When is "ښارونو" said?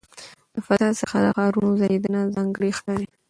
1.35-1.69